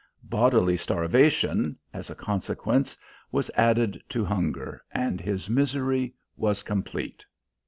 [0.23, 2.97] Bodily starvation, as a consequence,
[3.31, 7.23] was added to hunger, and his misery was complete.